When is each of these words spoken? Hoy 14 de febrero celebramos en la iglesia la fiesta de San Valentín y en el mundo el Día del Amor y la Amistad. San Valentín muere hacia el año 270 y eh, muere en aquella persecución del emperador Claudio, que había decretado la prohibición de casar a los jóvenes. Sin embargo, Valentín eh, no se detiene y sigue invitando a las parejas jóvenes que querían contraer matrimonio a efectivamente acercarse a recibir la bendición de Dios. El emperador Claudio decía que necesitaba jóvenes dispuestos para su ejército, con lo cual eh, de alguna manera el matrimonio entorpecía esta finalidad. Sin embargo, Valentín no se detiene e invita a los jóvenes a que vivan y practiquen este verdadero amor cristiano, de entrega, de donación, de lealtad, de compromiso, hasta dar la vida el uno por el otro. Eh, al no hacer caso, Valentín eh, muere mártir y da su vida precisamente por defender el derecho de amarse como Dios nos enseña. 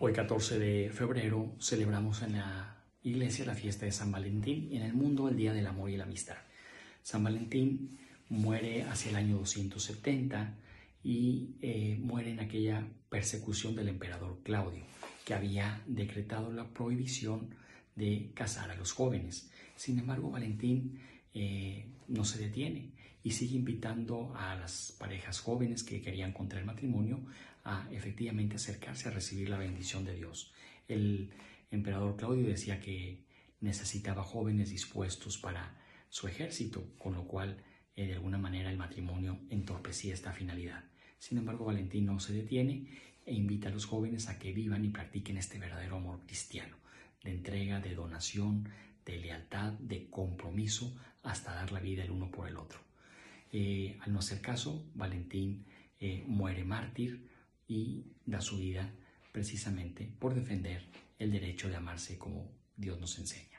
Hoy 0.00 0.12
14 0.12 0.60
de 0.60 0.90
febrero 0.90 1.56
celebramos 1.58 2.22
en 2.22 2.34
la 2.34 2.76
iglesia 3.02 3.44
la 3.44 3.56
fiesta 3.56 3.84
de 3.84 3.90
San 3.90 4.12
Valentín 4.12 4.68
y 4.70 4.76
en 4.76 4.82
el 4.82 4.94
mundo 4.94 5.28
el 5.28 5.36
Día 5.36 5.52
del 5.52 5.66
Amor 5.66 5.90
y 5.90 5.96
la 5.96 6.04
Amistad. 6.04 6.36
San 7.02 7.24
Valentín 7.24 7.98
muere 8.28 8.84
hacia 8.84 9.10
el 9.10 9.16
año 9.16 9.38
270 9.38 10.54
y 11.02 11.56
eh, 11.62 11.98
muere 12.00 12.30
en 12.30 12.38
aquella 12.38 12.86
persecución 13.08 13.74
del 13.74 13.88
emperador 13.88 14.38
Claudio, 14.44 14.84
que 15.24 15.34
había 15.34 15.82
decretado 15.88 16.52
la 16.52 16.68
prohibición 16.72 17.56
de 17.96 18.30
casar 18.34 18.70
a 18.70 18.76
los 18.76 18.92
jóvenes. 18.92 19.50
Sin 19.74 19.98
embargo, 19.98 20.30
Valentín 20.30 21.00
eh, 21.34 21.86
no 22.06 22.24
se 22.24 22.38
detiene 22.38 22.92
y 23.22 23.32
sigue 23.32 23.56
invitando 23.56 24.34
a 24.36 24.54
las 24.54 24.94
parejas 24.98 25.40
jóvenes 25.40 25.82
que 25.82 26.00
querían 26.00 26.32
contraer 26.32 26.64
matrimonio 26.64 27.20
a 27.64 27.88
efectivamente 27.90 28.56
acercarse 28.56 29.08
a 29.08 29.12
recibir 29.12 29.48
la 29.48 29.58
bendición 29.58 30.04
de 30.04 30.14
Dios. 30.14 30.52
El 30.86 31.30
emperador 31.70 32.16
Claudio 32.16 32.46
decía 32.46 32.80
que 32.80 33.24
necesitaba 33.60 34.22
jóvenes 34.22 34.70
dispuestos 34.70 35.38
para 35.38 35.76
su 36.08 36.28
ejército, 36.28 36.94
con 36.98 37.14
lo 37.14 37.26
cual 37.26 37.62
eh, 37.94 38.06
de 38.06 38.14
alguna 38.14 38.38
manera 38.38 38.70
el 38.70 38.78
matrimonio 38.78 39.40
entorpecía 39.50 40.14
esta 40.14 40.32
finalidad. 40.32 40.84
Sin 41.18 41.38
embargo, 41.38 41.66
Valentín 41.66 42.06
no 42.06 42.20
se 42.20 42.32
detiene 42.32 42.86
e 43.26 43.34
invita 43.34 43.68
a 43.68 43.72
los 43.72 43.84
jóvenes 43.84 44.28
a 44.28 44.38
que 44.38 44.52
vivan 44.52 44.84
y 44.84 44.88
practiquen 44.88 45.36
este 45.36 45.58
verdadero 45.58 45.96
amor 45.96 46.20
cristiano, 46.24 46.76
de 47.22 47.32
entrega, 47.32 47.80
de 47.80 47.94
donación, 47.94 48.68
de 49.04 49.18
lealtad, 49.18 49.72
de 49.72 50.08
compromiso, 50.08 50.96
hasta 51.22 51.54
dar 51.54 51.72
la 51.72 51.80
vida 51.80 52.04
el 52.04 52.10
uno 52.10 52.30
por 52.30 52.48
el 52.48 52.56
otro. 52.56 52.87
Eh, 53.52 53.96
al 54.00 54.12
no 54.12 54.18
hacer 54.18 54.40
caso, 54.40 54.84
Valentín 54.94 55.64
eh, 56.00 56.24
muere 56.26 56.64
mártir 56.64 57.28
y 57.66 58.04
da 58.24 58.40
su 58.40 58.58
vida 58.58 58.92
precisamente 59.32 60.10
por 60.18 60.34
defender 60.34 60.86
el 61.18 61.32
derecho 61.32 61.68
de 61.68 61.76
amarse 61.76 62.18
como 62.18 62.50
Dios 62.76 63.00
nos 63.00 63.18
enseña. 63.18 63.57